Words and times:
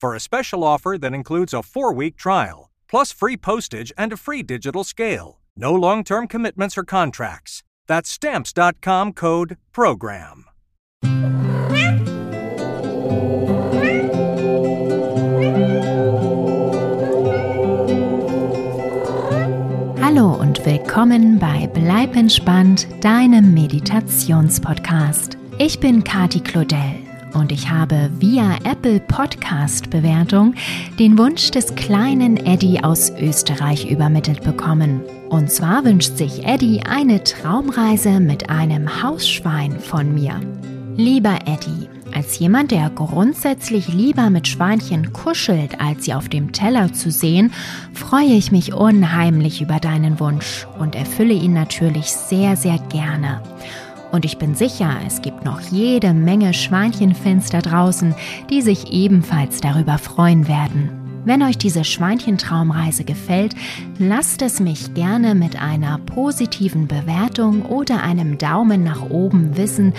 for 0.00 0.14
a 0.14 0.20
special 0.20 0.62
offer 0.62 0.96
that 0.98 1.14
includes 1.14 1.54
a 1.54 1.62
four 1.62 1.92
week 1.92 2.16
trial, 2.16 2.70
plus 2.88 3.12
free 3.12 3.36
postage 3.36 3.92
and 3.96 4.12
a 4.12 4.16
free 4.16 4.42
digital 4.42 4.84
scale. 4.84 5.38
No 5.56 5.74
long 5.74 6.04
term 6.04 6.28
commitments 6.28 6.76
or 6.76 6.84
contracts. 6.84 7.62
That's 7.86 8.10
stamps.com 8.10 9.12
code 9.12 9.56
PROGRAM. 9.72 10.44
Hallo 20.00 20.34
und 20.34 20.64
willkommen 20.64 21.38
bei 21.38 21.66
Bleib 21.72 22.16
entspannt, 22.16 22.86
deinem 23.02 23.54
Meditationspodcast. 23.54 25.36
Ich 25.58 25.80
bin 25.80 26.04
Kati 26.04 26.40
Claudel 26.40 27.05
und 27.36 27.52
ich 27.52 27.70
habe 27.70 28.10
via 28.18 28.56
Apple 28.64 28.98
Podcast 28.98 29.90
Bewertung 29.90 30.54
den 30.98 31.18
Wunsch 31.18 31.50
des 31.50 31.74
kleinen 31.74 32.38
Eddie 32.38 32.82
aus 32.82 33.10
Österreich 33.10 33.90
übermittelt 33.90 34.42
bekommen. 34.42 35.02
Und 35.28 35.50
zwar 35.50 35.84
wünscht 35.84 36.16
sich 36.16 36.46
Eddie 36.46 36.82
eine 36.88 37.22
Traumreise 37.22 38.20
mit 38.20 38.48
einem 38.48 39.02
Hausschwein 39.02 39.78
von 39.78 40.14
mir. 40.14 40.40
Lieber 40.96 41.38
Eddie, 41.44 41.88
als 42.14 42.38
jemand, 42.38 42.70
der 42.70 42.88
grundsätzlich 42.90 43.88
lieber 43.88 44.30
mit 44.30 44.48
Schweinchen 44.48 45.12
kuschelt, 45.12 45.80
als 45.80 46.06
sie 46.06 46.14
auf 46.14 46.30
dem 46.30 46.52
Teller 46.52 46.94
zu 46.94 47.10
sehen, 47.10 47.52
freue 47.92 48.32
ich 48.32 48.50
mich 48.50 48.72
unheimlich 48.72 49.60
über 49.60 49.78
deinen 49.78 50.18
Wunsch 50.20 50.66
und 50.78 50.94
erfülle 50.94 51.34
ihn 51.34 51.52
natürlich 51.52 52.10
sehr, 52.10 52.56
sehr 52.56 52.78
gerne. 52.88 53.42
Und 54.12 54.24
ich 54.24 54.38
bin 54.38 54.54
sicher, 54.54 54.96
es 55.06 55.20
gibt 55.20 55.35
noch 55.46 55.60
jede 55.60 56.12
Menge 56.12 56.52
Schweinchenfans 56.52 57.50
da 57.50 57.62
draußen, 57.62 58.14
die 58.50 58.60
sich 58.60 58.92
ebenfalls 58.92 59.60
darüber 59.60 59.96
freuen 59.96 60.48
werden. 60.48 60.90
Wenn 61.24 61.42
euch 61.42 61.56
diese 61.56 61.84
Schweinchentraumreise 61.84 63.04
gefällt, 63.04 63.54
lasst 63.98 64.42
es 64.42 64.60
mich 64.60 64.94
gerne 64.94 65.34
mit 65.34 65.60
einer 65.60 65.98
positiven 65.98 66.86
Bewertung 66.86 67.62
oder 67.62 68.02
einem 68.02 68.38
Daumen 68.38 68.84
nach 68.84 69.10
oben 69.10 69.56
wissen 69.56 69.92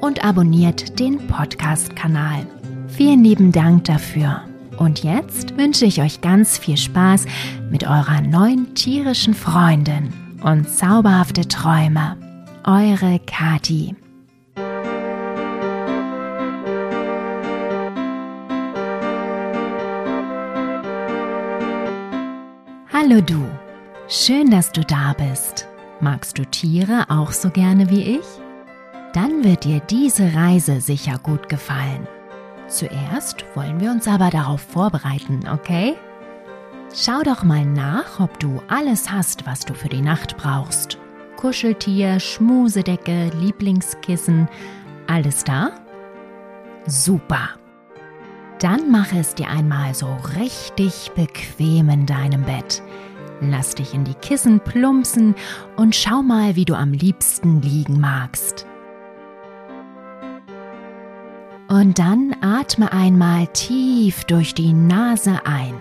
und 0.00 0.24
abonniert 0.24 0.98
den 0.98 1.18
Podcast-Kanal. 1.26 2.46
Vielen 2.88 3.22
lieben 3.22 3.52
Dank 3.52 3.84
dafür. 3.84 4.42
Und 4.76 5.04
jetzt 5.04 5.56
wünsche 5.56 5.84
ich 5.84 6.00
euch 6.00 6.20
ganz 6.20 6.58
viel 6.58 6.76
Spaß 6.76 7.26
mit 7.70 7.84
eurer 7.84 8.20
neuen 8.20 8.74
tierischen 8.74 9.34
Freundin 9.34 10.12
und 10.42 10.68
zauberhafte 10.68 11.46
Träume. 11.46 12.16
Eure 12.64 13.20
Kati. 13.26 13.94
Hallo 23.04 23.20
du, 23.20 23.50
schön, 24.06 24.48
dass 24.52 24.70
du 24.70 24.82
da 24.82 25.12
bist. 25.12 25.66
Magst 25.98 26.38
du 26.38 26.44
Tiere 26.44 27.06
auch 27.08 27.32
so 27.32 27.50
gerne 27.50 27.90
wie 27.90 28.18
ich? 28.18 28.24
Dann 29.12 29.42
wird 29.42 29.64
dir 29.64 29.80
diese 29.80 30.36
Reise 30.36 30.80
sicher 30.80 31.18
gut 31.20 31.48
gefallen. 31.48 32.06
Zuerst 32.68 33.44
wollen 33.56 33.80
wir 33.80 33.90
uns 33.90 34.06
aber 34.06 34.30
darauf 34.30 34.60
vorbereiten, 34.60 35.40
okay? 35.52 35.96
Schau 36.94 37.24
doch 37.24 37.42
mal 37.42 37.64
nach, 37.64 38.20
ob 38.20 38.38
du 38.38 38.62
alles 38.68 39.10
hast, 39.10 39.46
was 39.46 39.64
du 39.64 39.74
für 39.74 39.88
die 39.88 40.00
Nacht 40.00 40.36
brauchst. 40.36 40.96
Kuscheltier, 41.36 42.20
Schmusedecke, 42.20 43.32
Lieblingskissen, 43.34 44.48
alles 45.08 45.42
da? 45.42 45.72
Super. 46.86 47.61
Dann 48.62 48.92
mache 48.92 49.18
es 49.18 49.34
dir 49.34 49.50
einmal 49.50 49.92
so 49.92 50.16
richtig 50.38 51.10
bequem 51.16 51.88
in 51.88 52.06
deinem 52.06 52.44
Bett. 52.44 52.80
Lass 53.40 53.74
dich 53.74 53.92
in 53.92 54.04
die 54.04 54.14
Kissen 54.14 54.60
plumpsen 54.60 55.34
und 55.74 55.96
schau 55.96 56.22
mal, 56.22 56.54
wie 56.54 56.64
du 56.64 56.74
am 56.74 56.92
liebsten 56.92 57.60
liegen 57.60 57.98
magst. 57.98 58.64
Und 61.66 61.98
dann 61.98 62.36
atme 62.40 62.92
einmal 62.92 63.48
tief 63.48 64.22
durch 64.24 64.54
die 64.54 64.72
Nase 64.72 65.40
ein. 65.44 65.74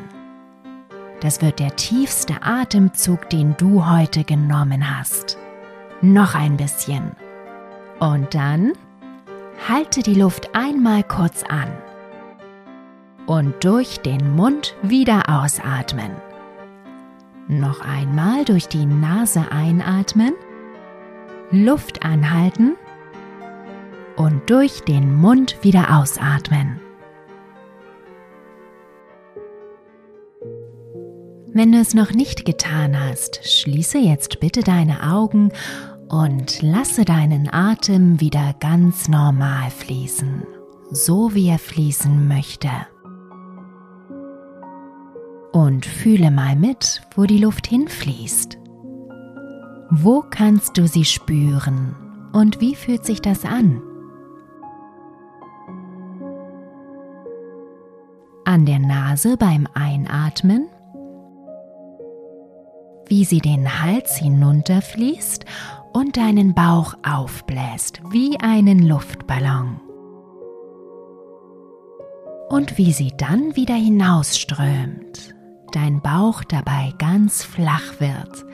Das 1.20 1.40
wird 1.44 1.60
der 1.60 1.76
tiefste 1.76 2.42
Atemzug, 2.42 3.30
den 3.30 3.56
du 3.58 3.88
heute 3.88 4.24
genommen 4.24 4.98
hast. 4.98 5.38
Noch 6.02 6.34
ein 6.34 6.58
bisschen. 6.58 7.12
Und 8.00 8.34
dann 8.34 8.74
halte 9.70 10.02
die 10.02 10.16
Luft 10.16 10.56
einmal 10.56 11.04
kurz 11.04 11.44
an. 11.44 11.68
Und 13.28 13.64
durch 13.64 14.00
den 14.00 14.36
Mund 14.36 14.76
wieder 14.82 15.24
ausatmen. 15.30 16.12
Noch 17.48 17.82
einmal 17.82 18.46
durch 18.46 18.68
die 18.68 18.86
Nase 18.86 19.52
einatmen, 19.52 20.34
Luft 21.52 22.06
anhalten 22.06 22.76
und 24.16 24.50
durch 24.50 24.82
den 24.82 25.16
Mund 25.16 25.58
wieder 25.62 25.98
ausatmen. 25.98 26.80
Wenn 31.54 31.74
du 31.74 31.80
es 31.80 31.94
noch 31.94 32.12
nicht 32.12 32.46
getan 32.46 32.98
hast, 32.98 33.42
schließe 33.44 33.98
jetzt 33.98 34.40
bitte 34.40 34.62
deine 34.62 35.12
Augen 35.12 35.52
und 36.08 36.62
lasse 36.62 37.04
deinen 37.04 37.54
Atem 37.54 38.22
wieder 38.22 38.56
ganz 38.62 39.10
normal 39.10 39.70
fließen, 39.70 40.44
so 40.92 41.34
wie 41.34 41.50
er 41.50 41.60
fließen 41.60 42.28
möchte. 42.28 42.70
Und 45.52 45.86
fühle 45.86 46.32
mal 46.32 46.56
mit, 46.56 47.02
wo 47.16 47.26
die 47.26 47.38
Luft 47.38 47.68
hinfließt. 47.68 48.58
Wo 49.90 50.22
kannst 50.22 50.78
du 50.78 50.88
sie 50.88 51.04
spüren 51.04 51.96
und 52.32 52.62
wie 52.62 52.76
fühlt 52.76 53.06
sich 53.06 53.22
das 53.22 53.44
an? 53.44 53.82
An 58.46 58.66
der 58.66 58.80
Nase 58.80 59.36
beim 59.38 59.68
Einatmen, 59.74 60.68
wie 63.08 63.26
sie 63.26 63.40
den 63.40 63.84
Hals 63.84 64.16
hinunterfließt 64.16 65.46
und 65.92 66.16
deinen 66.16 66.54
Bauch 66.54 66.94
aufbläst 67.06 68.02
wie 68.12 68.40
einen 68.40 68.88
Luftballon. 68.88 69.82
Und 72.50 72.78
wie 72.78 72.94
sie 72.94 73.12
dann 73.18 73.56
wieder 73.58 73.76
hinausströmt, 73.76 75.36
dein 75.76 76.02
Bauch 76.02 76.44
dabei 76.44 76.94
ganz 76.98 77.44
flach 77.44 78.00
wird 78.00 78.46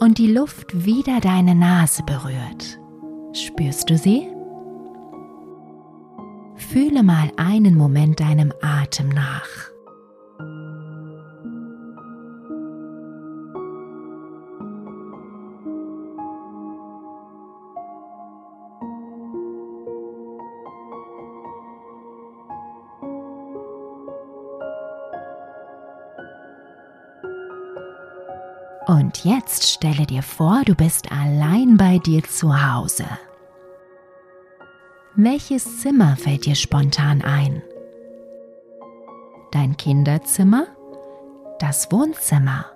und 0.00 0.18
die 0.18 0.32
Luft 0.32 0.84
wieder 0.84 1.20
deine 1.20 1.54
Nase 1.54 2.02
berührt. 2.04 2.78
Spürst 3.32 3.90
du 3.90 3.98
sie? 3.98 4.28
Fühle 6.56 7.02
mal 7.02 7.30
einen 7.36 7.76
Moment 7.76 8.20
deinem 8.20 8.52
Atem 8.62 9.08
nach. 9.08 9.73
Und 28.86 29.24
jetzt 29.24 29.66
stelle 29.70 30.06
dir 30.06 30.22
vor, 30.22 30.62
du 30.66 30.74
bist 30.74 31.10
allein 31.10 31.76
bei 31.76 31.98
dir 31.98 32.22
zu 32.22 32.52
Hause. 32.72 33.06
Welches 35.16 35.80
Zimmer 35.80 36.16
fällt 36.16 36.44
dir 36.44 36.54
spontan 36.54 37.22
ein? 37.22 37.62
Dein 39.52 39.76
Kinderzimmer? 39.76 40.66
Das 41.60 41.90
Wohnzimmer? 41.92 42.66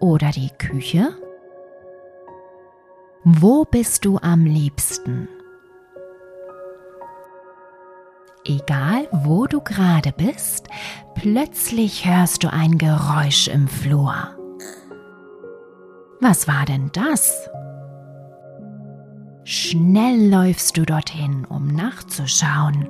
Oder 0.00 0.30
die 0.30 0.50
Küche? 0.58 1.14
Wo 3.22 3.64
bist 3.64 4.04
du 4.04 4.18
am 4.18 4.44
liebsten? 4.44 5.28
Egal 8.44 9.08
wo 9.12 9.46
du 9.46 9.60
gerade 9.60 10.12
bist, 10.12 10.68
plötzlich 11.14 12.06
hörst 12.06 12.44
du 12.44 12.52
ein 12.52 12.78
Geräusch 12.78 13.48
im 13.48 13.68
Flur. 13.68 14.35
Was 16.28 16.48
war 16.48 16.64
denn 16.64 16.90
das? 16.92 17.48
Schnell 19.44 20.28
läufst 20.28 20.76
du 20.76 20.84
dorthin, 20.84 21.44
um 21.44 21.68
nachzuschauen. 21.68 22.88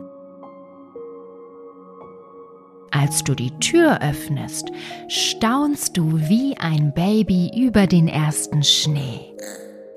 Als 2.91 3.25
du 3.25 3.35
die 3.35 3.51
Tür 3.59 4.01
öffnest, 4.01 4.71
staunst 5.09 5.99
du 5.99 6.19
wie 6.19 6.57
ein 6.57 6.95
Baby 6.95 7.51
über 7.55 7.87
den 7.87 8.09
ersten 8.09 8.63
Schnee. 8.63 9.21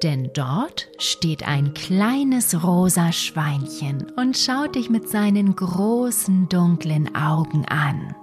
Denn 0.03 0.31
dort 0.33 0.89
steht 0.97 1.47
ein 1.47 1.73
kleines 1.73 2.61
rosa 2.61 3.13
Schweinchen 3.13 4.11
und 4.17 4.35
schaut 4.35 4.75
dich 4.75 4.89
mit 4.89 5.07
seinen 5.07 5.55
großen 5.55 6.49
dunklen 6.49 7.15
Augen 7.15 7.65
an. 7.69 8.13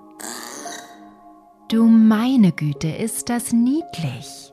Du 1.71 1.87
meine 1.87 2.53
Güte, 2.53 2.89
ist 2.89 3.31
das 3.31 3.55
niedlich. 3.55 4.53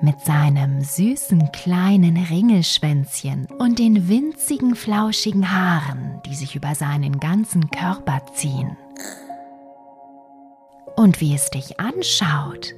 Mit 0.00 0.20
seinem 0.20 0.82
süßen 0.82 1.50
kleinen 1.52 2.16
Ringelschwänzchen 2.16 3.46
und 3.58 3.78
den 3.78 4.08
winzigen 4.08 4.74
flauschigen 4.74 5.50
Haaren, 5.50 6.20
die 6.26 6.34
sich 6.34 6.54
über 6.56 6.74
seinen 6.74 7.20
ganzen 7.20 7.70
Körper 7.70 8.20
ziehen. 8.34 8.76
Und 10.96 11.20
wie 11.20 11.34
es 11.34 11.50
dich 11.50 11.80
anschaut, 11.80 12.74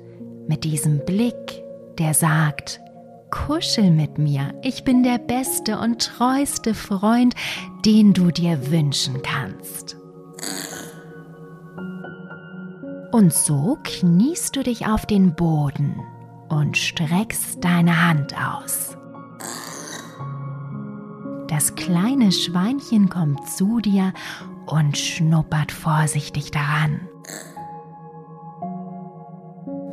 mit 0.46 0.64
diesem 0.64 1.04
Blick, 1.04 1.62
der 1.98 2.14
sagt, 2.14 2.80
Kuschel 3.30 3.90
mit 3.90 4.18
mir, 4.18 4.54
ich 4.62 4.84
bin 4.84 5.02
der 5.02 5.18
beste 5.18 5.78
und 5.78 6.00
treueste 6.00 6.74
Freund, 6.74 7.34
den 7.84 8.12
du 8.12 8.30
dir 8.30 8.70
wünschen 8.70 9.20
kannst. 9.22 9.96
Und 13.16 13.32
so 13.32 13.78
kniest 13.82 14.56
du 14.56 14.62
dich 14.62 14.86
auf 14.86 15.06
den 15.06 15.34
Boden 15.34 16.02
und 16.50 16.76
streckst 16.76 17.64
deine 17.64 18.06
Hand 18.06 18.34
aus. 18.36 18.98
Das 21.48 21.74
kleine 21.76 22.30
Schweinchen 22.30 23.08
kommt 23.08 23.48
zu 23.48 23.80
dir 23.80 24.12
und 24.66 24.98
schnuppert 24.98 25.72
vorsichtig 25.72 26.50
daran. 26.50 27.08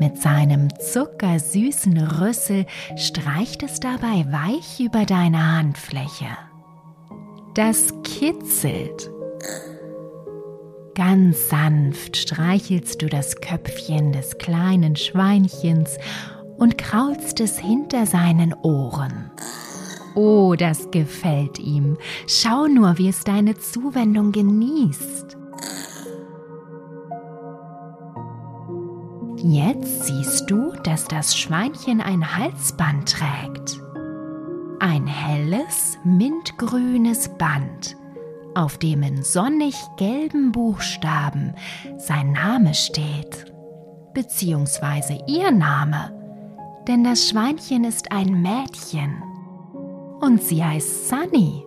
Mit 0.01 0.21
seinem 0.21 0.67
zuckersüßen 0.77 1.97
Rüssel 1.97 2.65
streicht 2.97 3.63
es 3.63 3.79
dabei 3.79 4.25
weich 4.33 4.81
über 4.81 5.05
deine 5.05 5.59
Handfläche. 5.59 6.27
Das 7.53 7.93
kitzelt. 8.03 9.09
Ganz 10.95 11.49
sanft 11.49 12.17
streichelst 12.17 13.01
du 13.01 13.07
das 13.07 13.37
Köpfchen 13.37 14.11
des 14.11 14.37
kleinen 14.37 14.95
Schweinchens 14.95 15.97
und 16.57 16.77
kraulst 16.77 17.39
es 17.39 17.57
hinter 17.57 18.05
seinen 18.05 18.53
Ohren. 18.61 19.31
Oh, 20.13 20.53
das 20.55 20.91
gefällt 20.91 21.57
ihm. 21.57 21.97
Schau 22.27 22.67
nur, 22.67 22.99
wie 22.99 23.09
es 23.09 23.23
deine 23.23 23.57
Zuwendung 23.57 24.31
genießt. 24.31 25.35
Jetzt 29.37 30.05
siehst 30.05 30.49
du, 30.49 30.73
dass 30.83 31.05
das 31.05 31.35
Schweinchen 31.35 32.01
ein 32.01 32.37
Halsband 32.37 33.11
trägt. 33.11 33.81
Ein 34.79 35.07
helles, 35.07 35.97
mintgrünes 36.05 37.29
Band, 37.37 37.97
auf 38.55 38.77
dem 38.77 39.03
in 39.03 39.23
sonnig 39.23 39.75
gelben 39.97 40.51
Buchstaben 40.51 41.53
sein 41.97 42.31
Name 42.33 42.73
steht, 42.73 43.53
beziehungsweise 44.13 45.17
ihr 45.27 45.51
Name, 45.51 46.11
denn 46.87 47.03
das 47.03 47.29
Schweinchen 47.29 47.83
ist 47.83 48.11
ein 48.11 48.41
Mädchen 48.41 49.21
und 50.21 50.41
sie 50.41 50.63
heißt 50.63 51.09
Sunny. 51.09 51.65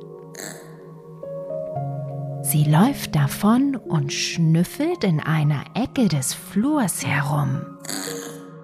Sie 2.43 2.65
läuft 2.65 3.17
davon 3.17 3.75
und 3.75 4.13
schnüffelt 4.13 5.03
in 5.03 5.21
einer 5.21 5.65
Ecke 5.75 6.09
des 6.09 6.33
Flurs 6.33 7.05
herum. 7.05 7.61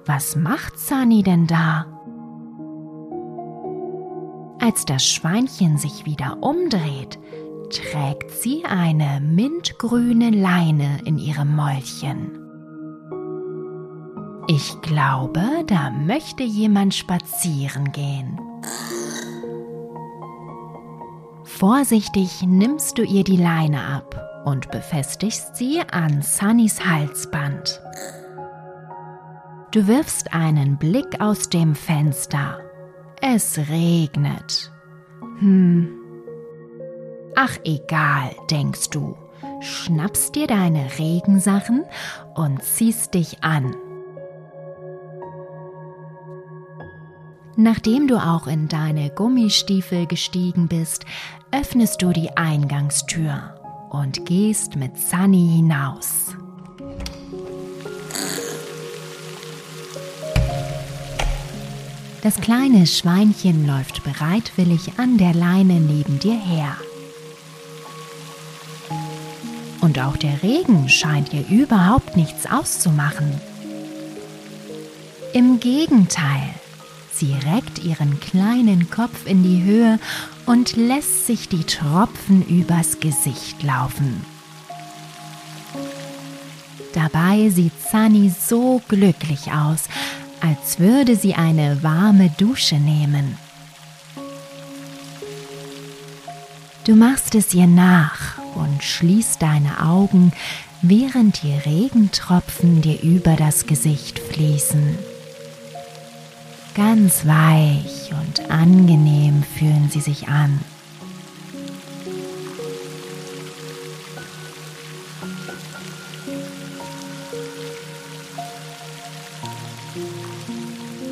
Was 0.07 0.37
macht 0.37 0.79
Sunny 0.79 1.23
denn 1.23 1.47
da? 1.47 1.87
Als 4.61 4.85
das 4.85 5.05
Schweinchen 5.05 5.79
sich 5.79 6.07
wieder 6.07 6.39
umdreht, 6.41 7.19
trägt 7.73 8.31
sie 8.31 8.65
eine 8.65 9.21
mintgrüne 9.21 10.31
Leine 10.31 11.01
in 11.05 11.19
ihrem 11.19 11.57
Mäulchen. 11.57 12.39
Ich 14.49 14.81
glaube, 14.83 15.43
da 15.67 15.91
möchte 15.91 16.43
jemand 16.43 16.95
spazieren 16.95 17.93
gehen. 17.93 18.39
Vorsichtig 21.45 22.43
nimmst 22.43 22.99
du 22.99 23.03
ihr 23.03 23.25
die 23.25 23.37
Leine 23.37 23.85
ab 23.85 24.43
und 24.45 24.71
befestigst 24.71 25.57
sie 25.57 25.81
an 25.91 26.23
Sunnys 26.23 26.85
Halsband. 26.85 27.81
Du 29.71 29.87
wirfst 29.87 30.35
einen 30.35 30.77
Blick 30.77 31.21
aus 31.21 31.49
dem 31.49 31.75
Fenster. 31.75 32.59
Es 33.21 33.59
regnet. 33.71 34.73
Hm. 35.39 36.02
Ach 37.35 37.59
egal, 37.65 38.31
denkst 38.51 38.91
du, 38.91 39.17
schnappst 39.61 40.35
dir 40.35 40.47
deine 40.47 40.99
Regensachen 40.99 41.85
und 42.35 42.63
ziehst 42.63 43.15
dich 43.15 43.43
an. 43.43 43.75
Nachdem 47.57 48.09
du 48.09 48.17
auch 48.17 48.47
in 48.47 48.69
deine 48.69 49.11
Gummistiefel 49.11 50.07
gestiegen 50.07 50.69
bist, 50.69 51.05
öffnest 51.53 52.03
du 52.03 52.13
die 52.13 52.37
Eingangstür 52.37 53.55
und 53.91 54.25
gehst 54.27 54.77
mit 54.77 54.99
Sunny 54.99 55.53
hinaus. 55.57 56.35
Das 62.23 62.41
kleine 62.41 62.87
Schweinchen 62.87 63.67
läuft 63.67 64.05
bereitwillig 64.05 64.93
an 64.99 65.19
der 65.19 65.35
Leine 65.35 65.81
neben 65.81 66.19
dir 66.21 66.39
her. 66.39 66.77
Und 69.93 69.99
auch 69.99 70.17
der 70.17 70.43
Regen 70.43 70.89
scheint 70.89 71.35
ihr 71.35 71.47
überhaupt 71.51 72.17
nichts 72.17 72.51
auszumachen. 72.51 73.39
Im 75.35 75.61
Gegenteil, 75.61 76.49
Sie 77.13 77.35
reckt 77.35 77.85
ihren 77.85 78.19
kleinen 78.19 78.89
Kopf 78.89 79.27
in 79.27 79.43
die 79.43 79.63
Höhe 79.63 79.99
und 80.47 80.77
lässt 80.79 81.27
sich 81.27 81.51
die 81.51 81.65
Tropfen 81.65 82.43
übers 82.47 83.01
Gesicht 83.01 83.63
laufen. 83.63 84.25
Dabei 86.95 87.51
sieht 87.51 87.75
Sunny 87.91 88.31
so 88.31 88.81
glücklich 88.89 89.53
aus, 89.53 89.91
als 90.41 90.79
würde 90.79 91.17
sie 91.17 91.35
eine 91.35 91.83
warme 91.83 92.31
Dusche 92.39 92.77
nehmen. 92.77 93.37
Du 96.87 96.95
machst 96.97 97.35
es 97.35 97.53
ihr 97.53 97.67
nach 97.67 98.42
und 98.55 98.83
schließt 98.83 99.41
deine 99.41 99.87
Augen, 99.87 100.33
während 100.83 101.43
die 101.43 101.55
Regentropfen 101.55 102.83
dir 102.83 103.01
über 103.01 103.37
das 103.37 103.67
Gesicht 103.67 104.19
fließen. 104.19 104.99
Ganz 106.75 107.27
weich 107.27 108.13
und 108.13 108.51
angenehm 108.51 109.43
fühlen 109.43 109.91
sie 109.91 110.01
sich 110.01 110.29
an. 110.29 110.61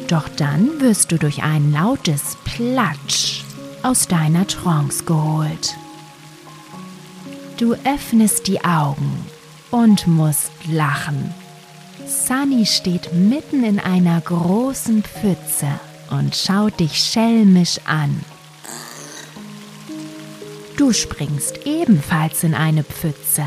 Doch 0.09 0.29
dann 0.29 0.81
wirst 0.81 1.13
du 1.13 1.19
durch 1.19 1.45
ein 1.45 1.73
lautes 1.73 2.37
Platsch 2.45 3.45
aus 3.85 4.09
deiner 4.09 4.45
Trance 4.45 5.05
geholt. 5.05 5.77
Du 7.61 7.75
öffnest 7.85 8.47
die 8.47 8.65
Augen 8.65 9.13
und 9.71 10.07
musst 10.07 10.51
lachen. 10.67 11.35
Sunny 12.07 12.65
steht 12.65 13.13
mitten 13.13 13.65
in 13.65 13.79
einer 13.79 14.19
großen 14.19 15.03
Pfütze 15.03 15.69
und 16.09 16.35
schaut 16.35 16.81
dich 16.81 16.97
schelmisch 16.97 17.79
an. 17.85 18.25
Du 20.79 20.95
springst 20.95 21.67
ebenfalls 21.67 22.45
in 22.45 22.55
eine 22.55 22.83
Pfütze, 22.83 23.45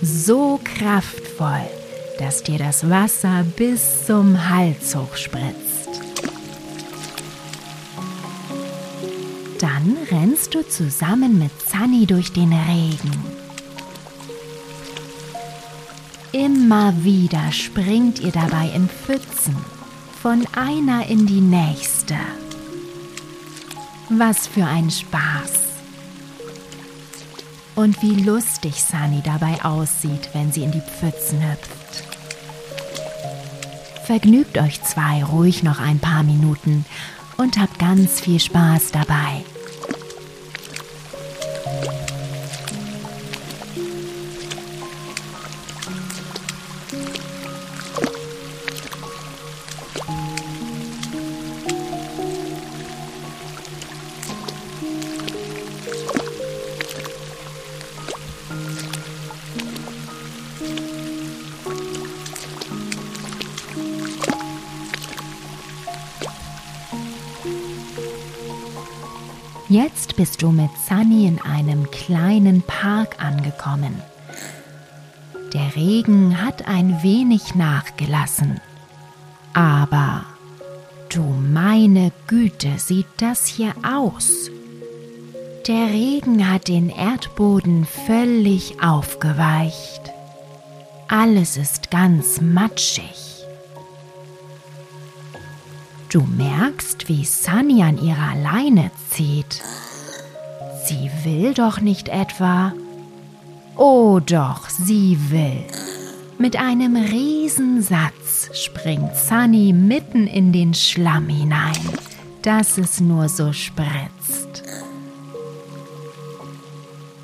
so 0.00 0.60
kraftvoll, 0.62 1.68
dass 2.20 2.44
dir 2.44 2.58
das 2.58 2.88
Wasser 2.88 3.44
bis 3.56 4.06
zum 4.06 4.48
Hals 4.48 4.94
hochspritzt. 4.94 6.00
Dann 9.58 9.96
rennst 10.12 10.54
du 10.54 10.62
zusammen 10.62 11.40
mit 11.40 11.50
Sunny 11.68 12.06
durch 12.06 12.32
den 12.32 12.52
Regen. 12.52 13.27
Immer 16.32 16.92
wieder 17.04 17.52
springt 17.52 18.20
ihr 18.20 18.32
dabei 18.32 18.70
in 18.74 18.86
Pfützen, 18.86 19.56
von 20.20 20.46
einer 20.54 21.06
in 21.06 21.26
die 21.26 21.40
nächste. 21.40 22.16
Was 24.10 24.46
für 24.46 24.66
ein 24.66 24.90
Spaß! 24.90 25.68
Und 27.76 28.02
wie 28.02 28.22
lustig 28.22 28.82
Sunny 28.82 29.22
dabei 29.24 29.64
aussieht, 29.64 30.28
wenn 30.34 30.52
sie 30.52 30.64
in 30.64 30.72
die 30.72 30.82
Pfützen 30.82 31.40
hüpft. 31.40 32.04
Vergnügt 34.04 34.58
euch 34.58 34.82
zwei 34.82 35.24
ruhig 35.24 35.62
noch 35.62 35.80
ein 35.80 35.98
paar 35.98 36.24
Minuten 36.24 36.84
und 37.38 37.58
habt 37.58 37.78
ganz 37.78 38.20
viel 38.20 38.40
Spaß 38.40 38.90
dabei. 38.92 39.44
Jetzt 69.70 70.16
bist 70.16 70.40
du 70.40 70.50
mit 70.50 70.70
Sunny 70.88 71.26
in 71.26 71.38
einem 71.42 71.90
kleinen 71.90 72.62
Park 72.62 73.22
angekommen. 73.22 74.00
Der 75.52 75.76
Regen 75.76 76.42
hat 76.42 76.66
ein 76.66 77.02
wenig 77.02 77.54
nachgelassen. 77.54 78.62
Aber 79.52 80.24
du 81.10 81.22
meine 81.22 82.12
Güte, 82.28 82.78
sieht 82.78 83.08
das 83.18 83.46
hier 83.46 83.74
aus. 83.82 84.50
Der 85.66 85.88
Regen 85.88 86.50
hat 86.50 86.68
den 86.68 86.88
Erdboden 86.88 87.84
völlig 88.06 88.82
aufgeweicht. 88.82 90.12
Alles 91.08 91.58
ist 91.58 91.90
ganz 91.90 92.40
matschig. 92.40 93.27
Du 96.10 96.22
merkst, 96.22 97.08
wie 97.08 97.24
Sunny 97.24 97.82
an 97.82 97.98
ihrer 98.02 98.34
Leine 98.42 98.90
zieht. 99.10 99.62
Sie 100.86 101.10
will 101.22 101.52
doch 101.52 101.80
nicht 101.80 102.08
etwa. 102.08 102.72
Oh 103.76 104.18
doch, 104.24 104.70
sie 104.70 105.18
will. 105.30 105.64
Mit 106.38 106.56
einem 106.56 106.96
Riesensatz 106.96 108.48
springt 108.54 109.16
Sunny 109.16 109.74
mitten 109.74 110.26
in 110.26 110.50
den 110.50 110.72
Schlamm 110.72 111.28
hinein, 111.28 111.76
dass 112.40 112.78
es 112.78 113.00
nur 113.00 113.28
so 113.28 113.52
spritzt. 113.52 114.62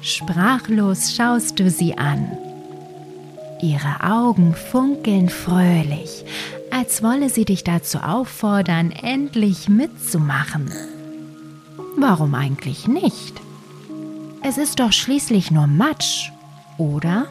Sprachlos 0.03 1.14
schaust 1.14 1.59
du 1.59 1.71
sie 1.71 1.97
an. 1.97 2.37
Ihre 3.62 4.03
Augen 4.03 4.55
funkeln 4.55 5.31
fröhlich, 5.31 6.26
als 6.75 7.04
wolle 7.04 7.31
sie 7.31 7.45
dich 7.45 7.62
dazu 7.62 7.99
auffordern, 7.99 8.90
endlich 8.90 9.69
mitzumachen. 9.69 10.73
Warum 11.97 12.35
eigentlich 12.35 12.88
nicht? 12.88 13.40
Es 14.43 14.59
ist 14.59 14.81
doch 14.81 14.93
schließlich 14.93 15.52
nur 15.52 15.69
Matsch, 15.69 16.33
oder? 16.76 17.26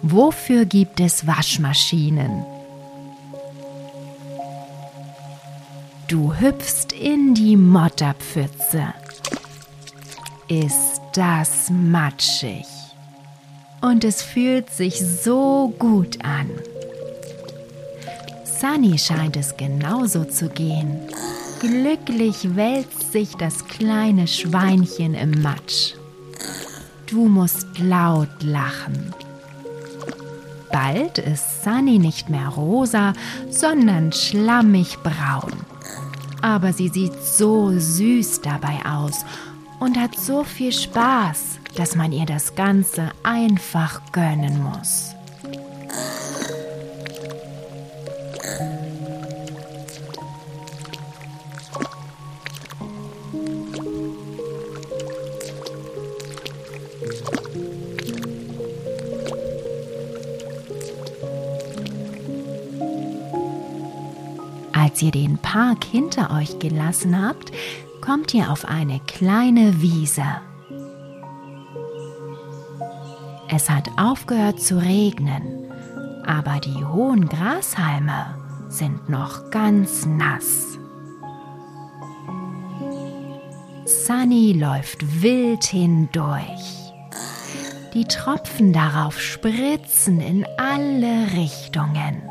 Wofür 0.00 0.64
gibt 0.64 1.00
es 1.00 1.26
Waschmaschinen? 1.26 2.46
Du 6.08 6.32
hüpfst 6.32 6.92
in 6.98 7.34
die 7.34 7.56
Motterpfütze. 7.56 8.94
Ist 10.48 11.02
das 11.12 11.68
matschig? 11.68 12.64
Und 13.82 14.02
es 14.02 14.22
fühlt 14.22 14.70
sich 14.70 14.98
so 14.98 15.74
gut 15.78 16.24
an. 16.24 16.48
Sunny 18.60 18.98
scheint 18.98 19.36
es 19.36 19.56
genauso 19.56 20.24
zu 20.24 20.48
gehen. 20.48 21.00
Glücklich 21.60 22.56
wälzt 22.56 23.12
sich 23.12 23.34
das 23.36 23.66
kleine 23.66 24.26
Schweinchen 24.26 25.14
im 25.14 25.42
Matsch. 25.42 25.94
Du 27.06 27.26
musst 27.26 27.66
laut 27.78 28.42
lachen. 28.42 29.14
Bald 30.72 31.18
ist 31.18 31.64
Sunny 31.64 31.98
nicht 31.98 32.28
mehr 32.28 32.48
rosa, 32.48 33.12
sondern 33.50 34.12
schlammig 34.12 34.98
braun. 34.98 35.52
Aber 36.40 36.72
sie 36.72 36.88
sieht 36.88 37.20
so 37.22 37.72
süß 37.76 38.40
dabei 38.42 38.78
aus 38.86 39.24
und 39.80 39.98
hat 39.98 40.18
so 40.18 40.44
viel 40.44 40.72
Spaß, 40.72 41.58
dass 41.74 41.96
man 41.96 42.12
ihr 42.12 42.26
das 42.26 42.54
Ganze 42.54 43.10
einfach 43.22 44.00
gönnen 44.12 44.62
muss. 44.62 45.15
Als 64.96 65.02
ihr 65.02 65.10
den 65.10 65.36
Park 65.36 65.84
hinter 65.84 66.30
euch 66.30 66.58
gelassen 66.58 67.22
habt, 67.22 67.52
kommt 68.00 68.32
ihr 68.32 68.50
auf 68.50 68.64
eine 68.64 68.98
kleine 69.00 69.82
Wiese. 69.82 70.24
Es 73.50 73.68
hat 73.68 73.90
aufgehört 73.98 74.58
zu 74.58 74.78
regnen, 74.78 75.70
aber 76.24 76.60
die 76.60 76.82
hohen 76.82 77.28
Grashalme 77.28 78.38
sind 78.70 79.10
noch 79.10 79.50
ganz 79.50 80.06
nass. 80.06 80.78
Sunny 83.84 84.54
läuft 84.54 85.22
wild 85.22 85.64
hindurch. 85.64 86.90
Die 87.92 88.06
Tropfen 88.06 88.72
darauf 88.72 89.20
spritzen 89.20 90.22
in 90.22 90.46
alle 90.56 91.34
Richtungen 91.34 92.22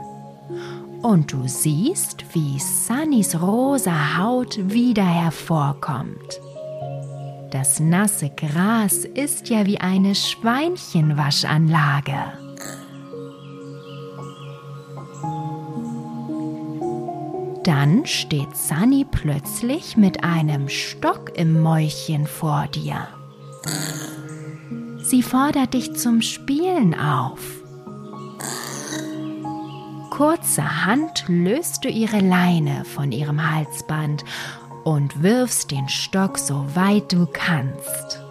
und 1.05 1.31
du 1.31 1.47
siehst, 1.47 2.25
wie 2.33 2.57
Sunnys 2.57 3.39
rosa 3.39 4.17
Haut 4.17 4.57
wieder 4.71 5.05
hervorkommt. 5.05 6.41
Das 7.51 7.79
nasse 7.79 8.31
Gras 8.35 9.05
ist 9.05 9.49
ja 9.49 9.67
wie 9.67 9.77
eine 9.77 10.15
Schweinchenwaschanlage. 10.15 12.17
Dann 17.63 18.07
steht 18.07 18.57
Sunny 18.57 19.05
plötzlich 19.09 19.95
mit 19.97 20.23
einem 20.23 20.69
Stock 20.69 21.37
im 21.37 21.61
Mäulchen 21.61 22.25
vor 22.25 22.65
dir. 22.73 23.07
Sie 25.03 25.21
fordert 25.21 25.75
dich 25.75 25.93
zum 25.93 26.23
Spielen 26.23 26.99
auf. 26.99 27.64
Kurzerhand 30.15 31.25
löst 31.27 31.83
du 31.83 31.89
ihre 31.89 32.21
Leine 32.21 32.85
von 32.85 33.11
ihrem 33.11 33.51
Halsband 33.51 34.23
und 34.85 35.21
wirfst 35.21 35.71
den 35.71 35.89
Stock 35.89 36.37
so 36.37 36.65
weit 36.73 37.11
du 37.11 37.25
kannst. 37.25 38.23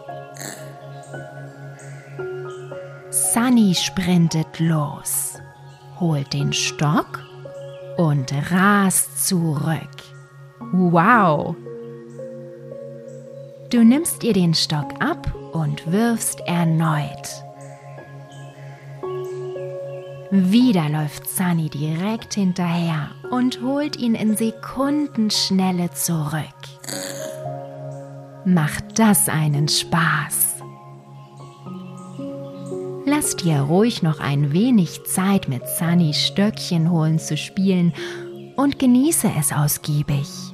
Sunny 3.11 3.75
sprintet 3.75 4.61
los, 4.61 5.35
holt 6.01 6.33
den 6.33 6.55
Stock 6.55 7.23
und 7.99 8.33
rast 8.51 9.29
zurück. 9.29 9.91
Wow! 10.73 11.55
Du 13.69 13.85
nimmst 13.85 14.25
ihr 14.25 14.33
den 14.33 14.55
Stock 14.55 14.95
ab 15.01 15.35
und 15.53 15.93
wirfst 15.93 16.41
erneut. 16.47 17.45
Wieder 20.37 20.89
läuft 20.89 21.29
Sunny 21.29 21.71
direkt 21.71 22.35
hinterher 22.35 23.13
und 23.31 23.63
holt 23.63 23.97
ihn 23.97 24.17
in 24.17 24.37
Sekundenschnelle 24.37 25.93
zurück. 25.93 26.43
Macht 28.45 28.99
das 28.99 29.29
einen 29.29 29.69
Spaß? 29.69 30.57
Lass 33.07 33.37
dir 33.37 33.61
ruhig 33.61 34.03
noch 34.03 34.19
ein 34.19 34.53
wenig 34.53 35.05
Zeit 35.05 35.49
mit 35.49 35.69
Sunny 35.69 36.13
Stöckchen 36.13 36.91
holen 36.91 37.21
zu 37.21 37.37
spielen 37.37 37.93
und 38.57 38.81
genieße 38.81 39.31
es 39.39 39.53
ausgiebig. 39.53 40.54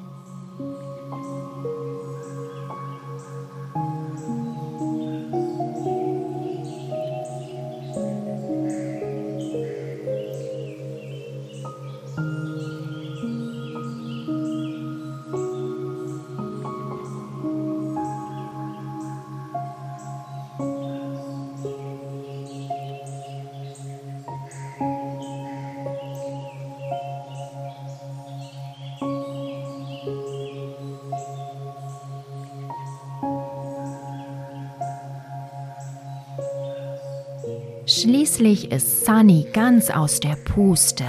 Ist 38.71 39.05
Sunny 39.05 39.47
ganz 39.53 39.91
aus 39.91 40.21
der 40.21 40.37
Puste. 40.37 41.05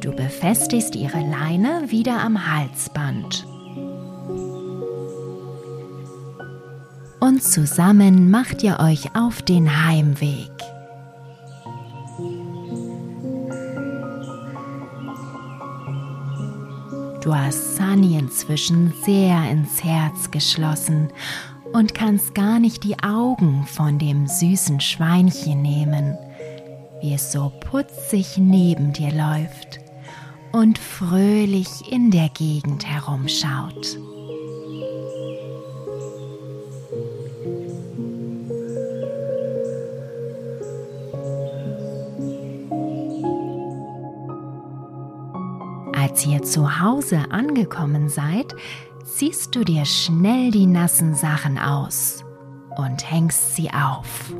Du 0.00 0.12
befestigst 0.12 0.96
ihre 0.96 1.20
Leine 1.20 1.84
wieder 1.88 2.22
am 2.22 2.50
Halsband. 2.50 3.46
Und 7.20 7.42
zusammen 7.42 8.30
macht 8.30 8.62
ihr 8.62 8.80
euch 8.80 9.14
auf 9.14 9.42
den 9.42 9.86
Heimweg. 9.86 10.50
Du 17.20 17.34
hast 17.34 17.76
Sunny 17.76 18.18
inzwischen 18.18 18.94
sehr 19.04 19.50
ins 19.50 19.84
Herz 19.84 20.30
geschlossen 20.30 21.10
und 21.72 21.94
kannst 21.94 22.34
gar 22.34 22.58
nicht 22.58 22.84
die 22.84 22.98
Augen 23.02 23.64
von 23.66 23.98
dem 23.98 24.26
süßen 24.26 24.80
Schweinchen 24.80 25.62
nehmen, 25.62 26.16
wie 27.00 27.14
es 27.14 27.32
so 27.32 27.52
putzig 27.60 28.38
neben 28.38 28.92
dir 28.92 29.12
läuft 29.12 29.80
und 30.52 30.78
fröhlich 30.78 31.90
in 31.90 32.10
der 32.10 32.28
Gegend 32.30 32.86
herumschaut. 32.86 33.98
Zu 46.58 46.80
Hause 46.80 47.20
angekommen 47.30 48.08
seid, 48.08 48.52
ziehst 49.04 49.54
du 49.54 49.62
dir 49.62 49.84
schnell 49.84 50.50
die 50.50 50.66
nassen 50.66 51.14
Sachen 51.14 51.56
aus 51.56 52.24
und 52.76 53.08
hängst 53.08 53.54
sie 53.54 53.70
auf. 53.70 54.34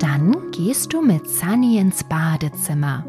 Dann 0.00 0.36
gehst 0.50 0.92
du 0.92 1.00
mit 1.00 1.26
Sunny 1.26 1.78
ins 1.78 2.04
Badezimmer. 2.04 3.06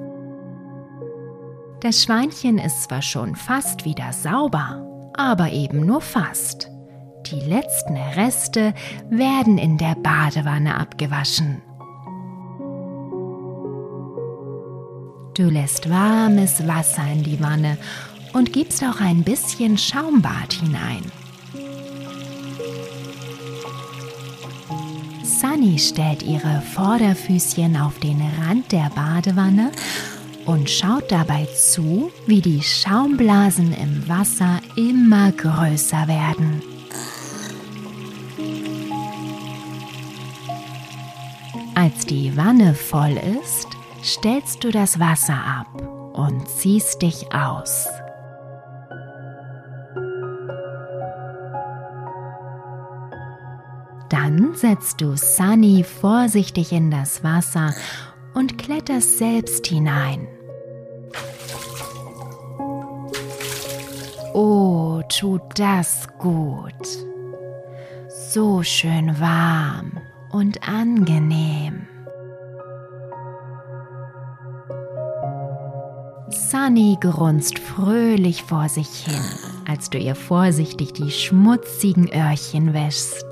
Das 1.82 2.04
Schweinchen 2.04 2.60
ist 2.60 2.84
zwar 2.84 3.02
schon 3.02 3.36
fast 3.36 3.84
wieder 3.84 4.14
sauber, 4.14 5.12
aber 5.18 5.52
eben 5.52 5.86
nur 5.86 6.00
fast. 6.00 6.70
Die 7.26 7.42
letzten 7.42 7.98
Reste 7.98 8.74
werden 9.10 9.58
in 9.58 9.78
der 9.78 9.96
Badewanne 9.96 10.80
abgewaschen. 10.80 11.62
Du 15.34 15.50
lässt 15.50 15.90
warmes 15.90 16.68
Wasser 16.68 17.04
in 17.12 17.24
die 17.24 17.40
Wanne 17.40 17.80
und 18.34 18.54
gibst 18.54 18.84
auch 18.84 19.02
ein 19.02 19.24
bisschen 19.24 19.80
Schaumbad 19.80 20.54
hinein. 20.54 21.12
Sunny 25.24 25.80
stellt 25.80 26.22
ihre 26.22 26.62
Vorderfüßchen 26.62 27.76
auf 27.78 27.98
den 27.98 28.22
Rand 28.40 28.72
der 28.72 28.92
Badewanne 28.96 29.72
und 30.46 30.70
schaut 30.70 31.12
dabei 31.12 31.46
zu, 31.46 32.12
wie 32.28 32.42
die 32.42 32.62
Schaumblasen 32.62 33.74
im 33.74 34.08
Wasser 34.08 34.60
immer 34.76 35.32
größer 35.32 36.08
werden. 36.08 36.62
Als 41.74 42.06
die 42.06 42.38
Wanne 42.38 42.76
voll 42.76 43.20
ist, 43.42 43.73
stellst 44.04 44.64
du 44.64 44.72
das 44.72 45.00
Wasser 45.00 45.36
ab 45.36 45.82
und 46.14 46.48
ziehst 46.48 47.02
dich 47.02 47.34
aus. 47.34 47.88
Dann 54.10 54.54
setzt 54.54 55.02
du 55.02 55.16
Sunny 55.16 55.84
vorsichtig 55.84 56.72
in 56.72 56.92
das 56.92 57.24
Wasser 57.24 57.74
und 58.34 58.58
kletterst 58.58 59.18
selbst 59.18 59.66
hinein. 59.68 60.28
Oh, 64.34 65.02
tut 65.10 65.42
das 65.56 66.08
gut. 66.20 66.74
So 68.08 68.64
schön 68.64 69.20
warm 69.20 70.00
und 70.32 70.68
angenehm. 70.68 71.88
Sunny 76.54 77.00
grunzt 77.02 77.58
fröhlich 77.58 78.44
vor 78.44 78.70
sich 78.70 78.88
hin, 78.88 79.24
als 79.68 79.90
du 79.90 79.98
ihr 79.98 80.14
vorsichtig 80.14 80.94
die 80.94 81.10
schmutzigen 81.10 82.08
Öhrchen 82.14 82.76
wäschst. 82.76 83.26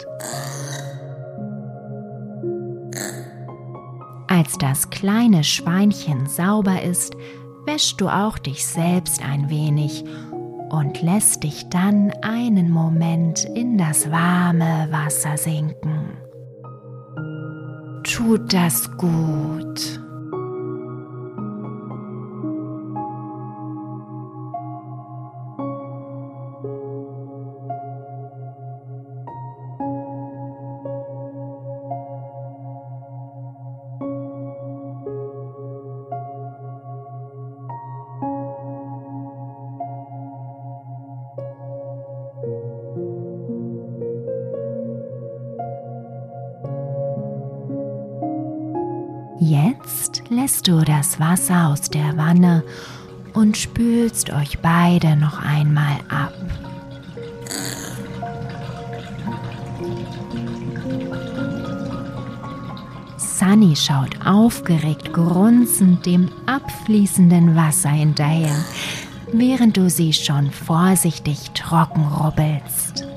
Als 4.28 4.58
das 4.58 4.90
kleine 4.90 5.44
Schweinchen 5.44 6.26
sauber 6.26 6.82
ist, 6.82 7.16
wäschst 7.68 8.02
du 8.02 8.10
auch 8.10 8.40
dich 8.40 8.66
selbst 8.66 9.24
ein 9.24 9.52
wenig 9.52 10.04
und 10.72 11.04
lässt 11.04 11.44
dich 11.44 11.70
dann 11.70 12.12
einen 12.24 12.72
Moment 12.72 13.46
in 13.54 13.78
das 13.78 14.10
warme 14.10 14.88
Wasser 14.90 15.38
sinken. 15.38 16.18
Tut 18.04 18.52
das 18.52 18.90
gut. 18.98 20.02
Jetzt 49.44 50.22
lässt 50.30 50.68
du 50.68 50.82
das 50.82 51.20
Wasser 51.20 51.70
aus 51.70 51.90
der 51.90 52.16
Wanne 52.16 52.64
und 53.34 53.58
spülst 53.58 54.30
euch 54.30 54.60
beide 54.60 55.16
noch 55.16 55.44
einmal 55.44 55.96
ab. 56.10 56.32
Sunny 63.18 63.76
schaut 63.76 64.24
aufgeregt 64.24 65.12
grunzend 65.12 66.06
dem 66.06 66.30
abfließenden 66.46 67.56
Wasser 67.56 67.90
hinterher, 67.90 68.64
während 69.34 69.76
du 69.76 69.90
sie 69.90 70.14
schon 70.14 70.52
vorsichtig 70.52 71.50
trocken 71.56 72.06
rubbelst. 72.06 73.11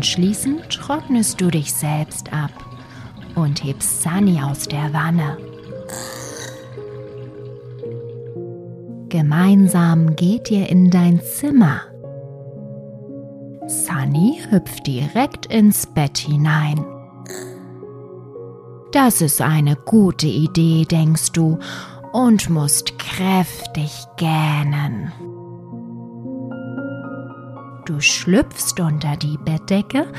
Anschließend 0.00 0.70
trocknest 0.70 1.42
du 1.42 1.50
dich 1.50 1.74
selbst 1.74 2.32
ab 2.32 2.52
und 3.34 3.62
hebst 3.62 4.02
Sunny 4.02 4.40
aus 4.42 4.66
der 4.66 4.94
Wanne. 4.94 5.36
Gemeinsam 9.10 10.16
geht 10.16 10.50
ihr 10.50 10.70
in 10.70 10.90
dein 10.90 11.20
Zimmer. 11.20 11.82
Sunny 13.66 14.40
hüpft 14.48 14.86
direkt 14.86 15.44
ins 15.52 15.84
Bett 15.84 16.16
hinein. 16.16 16.82
Das 18.92 19.20
ist 19.20 19.42
eine 19.42 19.76
gute 19.76 20.28
Idee, 20.28 20.86
denkst 20.86 21.32
du, 21.32 21.58
und 22.14 22.48
musst 22.48 22.98
kräftig 22.98 23.92
gähnen. 24.16 25.12
Du 27.84 28.00
schlüpfst 28.00 28.78
unter 28.80 29.16
die 29.16 29.38
Bettdecke 29.38 30.12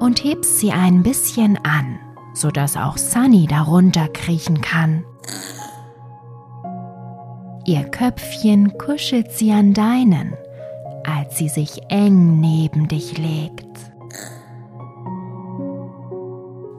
und 0.00 0.22
hebst 0.24 0.58
sie 0.58 0.72
ein 0.72 1.02
bisschen 1.02 1.58
an, 1.64 1.98
sodass 2.34 2.76
auch 2.76 2.98
Sunny 2.98 3.46
darunter 3.46 4.08
kriechen 4.08 4.60
kann. 4.60 5.04
Ihr 7.66 7.84
Köpfchen 7.84 8.76
kuschelt 8.76 9.32
sie 9.32 9.52
an 9.52 9.72
deinen, 9.72 10.34
als 11.04 11.38
sie 11.38 11.48
sich 11.48 11.80
eng 11.88 12.40
neben 12.40 12.88
dich 12.88 13.16
legt. 13.16 13.64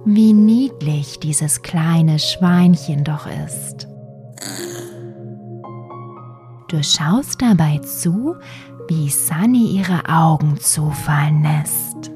Wie 0.05 0.33
niedlich 0.33 1.19
dieses 1.19 1.63
kleine 1.63 2.19
Schweinchen 2.19 3.03
doch 3.03 3.25
ist. 3.25 3.87
Du 6.67 6.83
schaust 6.83 7.41
dabei 7.41 7.79
zu, 7.79 8.35
wie 8.87 9.09
Sunny 9.09 9.67
ihre 9.67 10.07
Augen 10.07 10.57
zufallen 10.59 11.43
lässt. 11.43 12.11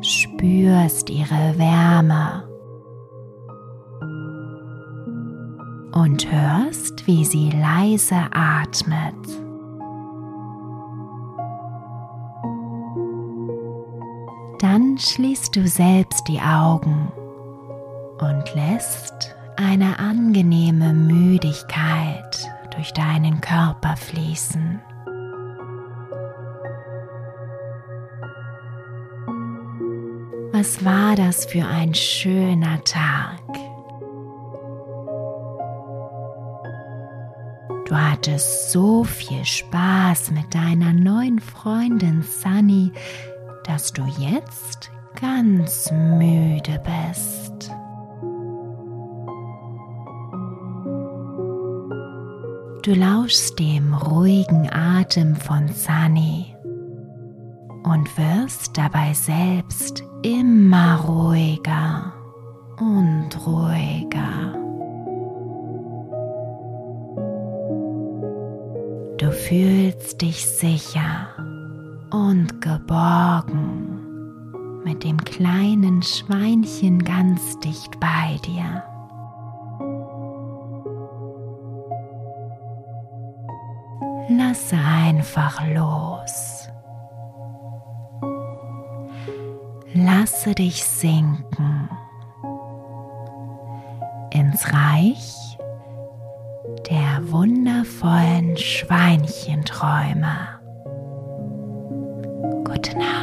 Spürst 0.00 1.08
ihre 1.08 1.58
Wärme 1.58 2.44
und 5.92 6.30
hörst, 6.30 7.06
wie 7.06 7.24
sie 7.24 7.50
leise 7.50 8.16
atmet. 8.32 9.14
Dann 14.58 14.98
schließt 14.98 15.54
du 15.56 15.66
selbst 15.66 16.26
die 16.28 16.40
Augen 16.40 17.12
und 18.18 18.54
lässt 18.54 19.34
eine 19.56 19.98
angenehme 19.98 20.92
Müdigkeit 20.92 22.53
durch 22.74 22.92
deinen 22.92 23.40
Körper 23.40 23.96
fließen. 23.96 24.80
Was 30.52 30.84
war 30.84 31.16
das 31.16 31.46
für 31.46 31.66
ein 31.66 31.94
schöner 31.94 32.82
Tag? 32.84 33.40
Du 37.86 37.94
hattest 37.94 38.70
so 38.72 39.04
viel 39.04 39.44
Spaß 39.44 40.30
mit 40.30 40.54
deiner 40.54 40.92
neuen 40.92 41.38
Freundin 41.38 42.22
Sunny, 42.22 42.92
dass 43.64 43.92
du 43.92 44.04
jetzt 44.18 44.90
ganz 45.20 45.90
müde 45.90 46.80
bist. 46.84 47.73
Du 52.84 52.92
lauschst 52.92 53.58
dem 53.58 53.94
ruhigen 53.94 54.68
Atem 54.70 55.36
von 55.36 55.68
Sunny 55.68 56.54
und 57.82 58.06
wirst 58.18 58.76
dabei 58.76 59.14
selbst 59.14 60.04
immer 60.22 60.96
ruhiger 60.96 62.12
und 62.78 63.46
ruhiger. 63.46 64.52
Du 69.16 69.32
fühlst 69.32 70.20
dich 70.20 70.44
sicher 70.44 71.28
und 72.10 72.60
geborgen 72.60 73.98
mit 74.84 75.04
dem 75.04 75.16
kleinen 75.24 76.02
Schweinchen 76.02 77.02
ganz 77.02 77.58
dicht 77.60 77.98
bei 77.98 78.38
dir. 78.44 78.82
Lass 84.54 84.72
einfach 84.72 85.66
los. 85.66 86.68
Lasse 89.94 90.54
dich 90.54 90.84
sinken 90.84 91.88
ins 94.30 94.72
Reich 94.72 95.58
der 96.88 97.32
wundervollen 97.32 98.56
Schweinchenträume. 98.56 100.60
Gute 102.64 102.96
Nacht. 102.96 103.13